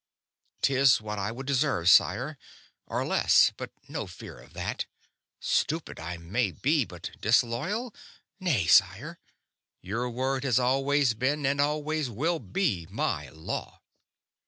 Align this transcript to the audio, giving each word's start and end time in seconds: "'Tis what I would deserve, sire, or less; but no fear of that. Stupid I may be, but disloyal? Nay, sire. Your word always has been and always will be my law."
"'Tis 0.63 0.99
what 0.99 1.19
I 1.19 1.31
would 1.31 1.45
deserve, 1.45 1.87
sire, 1.87 2.39
or 2.87 3.05
less; 3.05 3.51
but 3.55 3.69
no 3.87 4.07
fear 4.07 4.39
of 4.39 4.53
that. 4.53 4.87
Stupid 5.39 5.99
I 5.99 6.17
may 6.17 6.49
be, 6.51 6.85
but 6.85 7.11
disloyal? 7.21 7.93
Nay, 8.39 8.65
sire. 8.65 9.19
Your 9.79 10.09
word 10.09 10.43
always 10.57 11.09
has 11.09 11.13
been 11.13 11.45
and 11.45 11.61
always 11.61 12.09
will 12.09 12.39
be 12.39 12.87
my 12.89 13.29
law." 13.29 13.79